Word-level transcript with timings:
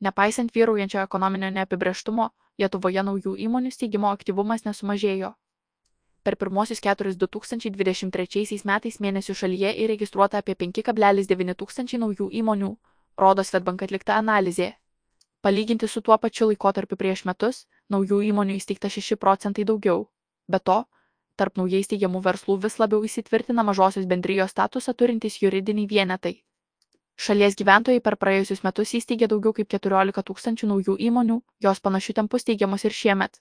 Nepaisant 0.00 0.52
vyraujančio 0.54 1.00
ekonominio 1.02 1.50
neapibrieštumo, 1.50 2.30
Lietuvoje 2.60 3.02
naujų 3.04 3.34
įmonių 3.46 3.70
steigimo 3.72 4.08
aktyvumas 4.08 4.64
nesumažėjo. 4.64 5.34
Per 6.24 6.36
pirmosius 6.40 6.80
keturis 6.84 7.18
2023 7.20 8.64
metais 8.70 8.96
mėnesių 9.04 9.34
šalyje 9.40 9.72
įregistruota 9.84 10.40
apie 10.42 10.56
5,9 10.62 11.54
tūkstančiai 11.60 12.00
naujų 12.00 12.30
įmonių, 12.40 12.70
rodo 13.20 13.44
Svetbank 13.44 13.84
atlikta 13.86 14.16
analizė. 14.16 14.72
Palyginti 15.44 15.88
su 15.88 16.00
tuo 16.00 16.16
pačiu 16.18 16.48
laikotarpiu 16.50 16.96
prieš 16.96 17.24
metus, 17.28 17.66
naujų 17.92 18.22
įmonių 18.32 18.56
įsteigta 18.56 18.90
6 18.90 19.20
procentai 19.20 19.68
daugiau. 19.68 20.08
Be 20.48 20.58
to, 20.58 20.80
tarp 21.36 21.60
naujai 21.60 21.84
steigiamų 21.84 22.24
verslų 22.24 22.56
vis 22.64 22.80
labiau 22.80 23.04
įsitvirtina 23.04 23.62
mažosios 23.62 24.08
bendrijos 24.08 24.56
statusą 24.56 24.96
turintys 24.96 25.38
juridiniai 25.42 25.86
vienetai. 25.92 26.34
Šalies 27.16 27.56
gyventojai 27.56 28.02
per 28.04 28.18
praėjusius 28.20 28.60
metus 28.64 28.92
įsteigė 28.98 29.28
daugiau 29.32 29.54
kaip 29.56 29.70
14 29.72 30.22
tūkstančių 30.28 30.68
naujų 30.72 30.96
įmonių, 31.08 31.38
jos 31.64 31.80
panašių 31.80 32.14
tempų 32.18 32.40
steigiamos 32.42 32.84
ir 32.84 32.92
šiemet. 32.92 33.40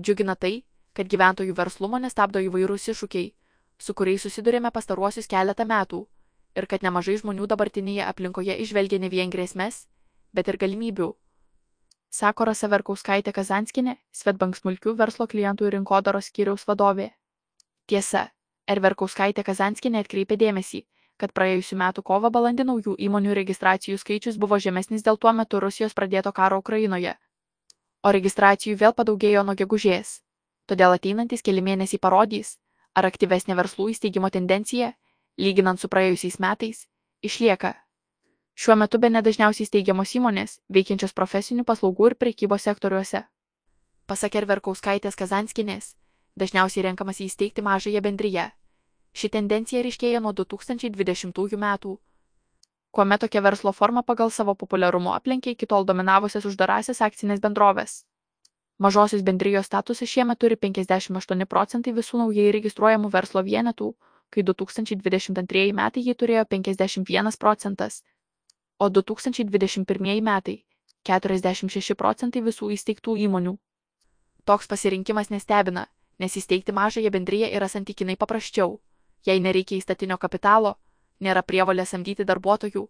Džiugina 0.00 0.36
tai, 0.36 0.64
kad 0.92 1.08
gyventojų 1.08 1.56
verslumo 1.56 2.00
nestabdo 2.02 2.42
įvairūs 2.44 2.90
iššūkiai, 2.92 3.32
su 3.80 3.94
kuriais 3.96 4.26
susidurėme 4.26 4.70
pastaruosius 4.76 5.28
keletą 5.28 5.64
metų, 5.64 6.02
ir 6.56 6.68
kad 6.68 6.84
nemažai 6.84 7.16
žmonių 7.22 7.48
dabartinėje 7.48 8.04
aplinkoje 8.04 8.58
išvelgia 8.66 9.00
ne 9.00 9.08
vien 9.08 9.32
grėsmės, 9.32 9.86
bet 10.36 10.52
ir 10.52 10.60
galimybių. 10.60 11.08
Sako 12.12 12.44
Rasa 12.44 12.68
Verkauskaitė 12.68 13.32
Kazanskinė, 13.32 13.96
Svetbank 14.12 14.58
smulkių 14.58 14.92
verslo 15.00 15.26
klientų 15.26 15.68
ir 15.70 15.78
rinkodaros 15.78 16.28
skyriaus 16.28 16.68
vadovė. 16.68 17.08
Tiesa, 17.88 18.28
R. 18.68 18.80
Verkauskaitė 18.84 19.44
Kazanskinė 19.48 20.04
atkreipė 20.04 20.36
dėmesį, 20.36 20.84
kad 21.16 21.32
praėjusiu 21.32 21.76
metu 21.80 22.02
kovo 22.02 22.30
balandį 22.30 22.66
naujų 22.68 22.94
įmonių 23.06 23.34
registracijų 23.38 23.98
skaičius 23.98 24.38
buvo 24.38 24.58
žemesnis 24.58 25.04
dėl 25.06 25.18
tuo 25.18 25.32
metu 25.32 25.60
Rusijos 25.60 25.94
pradėto 25.94 26.32
karo 26.32 26.58
Ukrainoje. 26.62 27.14
O 28.02 28.12
registracijų 28.12 28.76
vėl 28.80 28.94
padaugėjo 28.98 29.44
nuo 29.46 29.54
gegužės. 29.54 30.22
Todėl 30.66 30.96
ateinantis 30.96 31.42
keli 31.42 31.62
mėnesiai 31.62 32.00
parodys, 32.02 32.56
ar 32.94 33.06
aktyvesnė 33.06 33.54
verslų 33.58 33.92
įsteigimo 33.92 34.30
tendencija, 34.30 34.92
lyginant 35.38 35.80
su 35.80 35.88
praėjusiais 35.88 36.38
metais, 36.42 36.86
išlieka. 37.22 37.74
Šiuo 38.54 38.76
metu 38.76 38.98
be 39.00 39.08
nedažniausiai 39.08 39.66
steigiamos 39.66 40.12
įmonės, 40.18 40.58
veikiančios 40.68 41.14
profesinių 41.16 41.64
paslaugų 41.64 42.10
ir 42.10 42.16
prekybos 42.20 42.66
sektoriuose. 42.68 43.22
Pasak 44.06 44.34
Erverkauskaitės 44.42 45.16
Kazanskinės, 45.16 45.94
dažniausiai 46.36 46.84
renkamas 46.88 47.22
įsteigti 47.24 47.64
mažąją 47.64 48.02
bendryje. 48.04 48.50
Ši 49.12 49.28
tendencija 49.28 49.82
ryškėja 49.84 50.20
nuo 50.24 50.32
2020 50.32 51.58
metų, 51.64 51.96
kuomet 52.90 53.20
tokia 53.24 53.42
verslo 53.44 53.72
forma 53.72 54.02
pagal 54.02 54.30
savo 54.30 54.54
populiarumo 54.54 55.12
aplenkė 55.16 55.52
iki 55.56 55.66
tol 55.66 55.84
dominavusias 55.84 56.46
uždarasias 56.48 57.02
akcinės 57.08 57.40
bendrovės. 57.40 58.04
Mažosios 58.78 59.22
bendrijos 59.22 59.68
statusą 59.68 60.08
šiemet 60.08 60.40
turi 60.40 60.56
58 60.56 61.46
procentai 61.46 61.92
visų 61.92 62.22
naujai 62.24 62.48
registruojamų 62.56 63.12
verslo 63.12 63.44
vienetų, 63.50 63.92
kai 64.32 64.42
2022 64.48 65.68
metai 65.76 66.08
jį 66.08 66.16
turėjo 66.16 66.48
51 66.56 67.38
procentas 67.38 68.02
o 68.82 68.88
2021 68.90 70.20
metai- 70.20 70.64
46 71.08 71.94
procentai 71.94 72.42
visų 72.42 72.70
įsteigtų 72.74 73.14
įmonių. 73.26 73.58
Toks 74.44 74.66
pasirinkimas 74.66 75.30
nestebina, 75.30 75.86
nes 76.18 76.36
įsteigti 76.36 76.72
mažąją 76.72 77.10
bendryją 77.10 77.48
yra 77.56 77.68
santykinai 77.68 78.16
paprasčiau. 78.16 78.80
Jei 79.26 79.40
nereikia 79.40 79.78
įstatinio 79.78 80.18
kapitalo, 80.18 80.74
nėra 81.22 81.42
prievalė 81.46 81.86
samdyti 81.86 82.24
darbuotojų, 82.26 82.88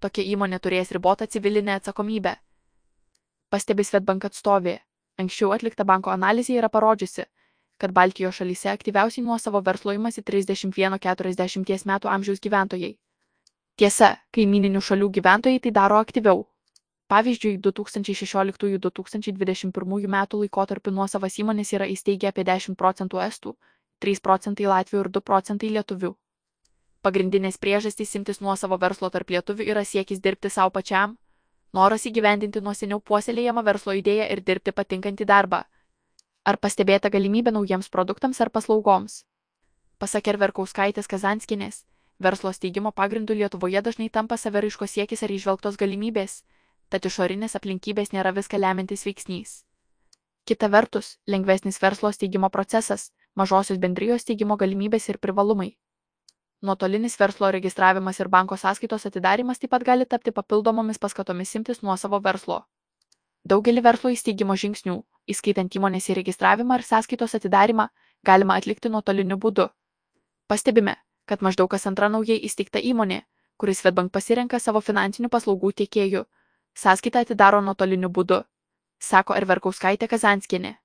tokia 0.00 0.22
įmonė 0.34 0.58
turės 0.64 0.92
ribotą 0.96 1.26
civilinę 1.26 1.74
atsakomybę. 1.80 2.36
Pastebi 3.50 3.84
Svetbank 3.84 4.24
atstovė. 4.30 4.78
Anksčiau 5.20 5.52
atlikta 5.54 5.84
banko 5.86 6.10
analizė 6.10 6.56
yra 6.58 6.68
parodžiusi, 6.68 7.24
kad 7.78 7.92
Baltijos 7.92 8.34
šalyse 8.40 8.68
aktyviausiai 8.72 9.24
nuo 9.26 9.38
savo 9.38 9.60
verslo 9.68 9.92
imasi 9.94 10.22
31-40 10.22 11.86
metų 11.90 12.08
amžiaus 12.16 12.40
gyventojai. 12.46 12.92
Tiesa, 13.76 14.08
kaimininių 14.34 14.80
šalių 14.88 15.08
gyventojai 15.18 15.58
tai 15.62 15.70
daro 15.74 15.96
aktyviau. 16.00 16.38
Pavyzdžiui, 17.12 17.54
2016-2021 17.66 20.08
metų 20.16 20.34
laikotarpiu 20.42 20.90
nuosavas 20.94 21.34
įmonės 21.42 21.68
yra 21.76 21.86
įsteigę 21.94 22.26
apie 22.30 22.44
10 22.48 22.74
procentų 22.80 23.16
estų, 23.26 23.50
3 24.04 24.22
procentai 24.28 24.66
latvių 24.70 25.00
ir 25.02 25.10
2 25.16 25.22
procentai 25.30 25.70
lietuvių. 25.76 26.12
Pagrindinės 27.04 27.60
priežastys 27.62 28.14
imtis 28.18 28.40
nuosavo 28.40 28.78
verslo 28.84 29.10
tarp 29.14 29.30
lietuvių 29.36 29.68
yra 29.74 29.84
siekis 29.84 30.22
dirbti 30.24 30.50
savo 30.50 30.72
pačiam, 30.76 31.16
noras 31.78 32.06
įgyvendinti 32.10 32.62
nuo 32.64 32.74
seniau 32.74 33.00
puoselėjamą 33.00 33.64
verslo 33.70 33.96
idėją 34.00 34.28
ir 34.36 34.44
dirbti 34.50 34.72
patinkantį 34.72 35.28
darbą. 35.32 35.64
Ar 36.44 36.60
pastebėta 36.60 37.10
galimybė 37.10 37.52
naujiems 37.56 37.88
produktams 37.88 38.40
ar 38.40 38.52
paslaugoms? 38.52 39.24
Pasak 39.98 40.28
Erverkauskaitės 40.32 41.08
Kazanskinės, 41.08 41.84
Verslo 42.18 42.52
steigimo 42.52 42.92
pagrindu 42.92 43.34
Lietuvoje 43.34 43.80
dažnai 43.82 44.08
tampa 44.08 44.36
saviraiškos 44.38 44.92
siekis 44.94 45.22
ar 45.26 45.32
išvelgtos 45.34 45.76
galimybės, 45.76 46.44
tad 46.88 47.06
išorinės 47.08 47.56
aplinkybės 47.58 48.12
nėra 48.14 48.30
viską 48.36 48.60
lemintis 48.60 49.02
veiksnys. 49.06 49.64
Kita 50.46 50.68
vertus, 50.70 51.18
lengvesnis 51.26 51.80
verslo 51.82 52.12
steigimo 52.12 52.50
procesas, 52.54 53.10
mažosios 53.34 53.78
bendrijos 53.78 54.22
steigimo 54.22 54.56
galimybės 54.56 55.08
ir 55.08 55.18
privalumai. 55.18 55.74
Nuotolinis 56.64 57.18
verslo 57.20 57.50
registravimas 57.52 58.20
ir 58.20 58.28
banko 58.28 58.56
sąskaitos 58.56 59.06
atidarimas 59.06 59.58
taip 59.58 59.70
pat 59.74 59.82
gali 59.84 60.06
tapti 60.06 60.32
papildomomis 60.32 60.98
paskatomis 60.98 61.54
imtis 61.58 61.82
nuo 61.82 61.96
savo 61.96 62.20
verslo. 62.24 62.62
Daugelį 63.44 63.82
verslo 63.84 64.10
įsteigimo 64.14 64.56
žingsnių, 64.56 64.94
įskaitant 65.28 65.74
įmonės 65.76 66.08
įregistravimą 66.14 66.78
ir 66.78 66.84
sąskaitos 66.88 67.34
atidarimą, 67.36 67.88
galima 68.24 68.56
atlikti 68.56 68.88
nuotoliniu 68.88 69.36
būdu. 69.36 69.68
Pastebime, 70.48 70.96
kad 71.26 71.42
maždaug 71.44 71.68
kas 71.74 71.86
antra 71.90 72.08
naujai 72.08 72.38
įsteigta 72.48 72.80
įmonė, 72.80 73.20
kuris 73.60 73.82
Svetbank 73.82 74.12
pasirenka 74.12 74.58
savo 74.60 74.80
finansinių 74.80 75.28
paslaugų 75.28 75.72
tiekėjų, 75.82 76.24
sąskaitą 76.74 77.26
atidaro 77.26 77.60
nuotoliniu 77.60 78.08
būdu, 78.08 78.40
sako 79.00 79.36
ir 79.36 79.44
Verkauskaitė 79.52 80.08
Kazanskienė. 80.08 80.78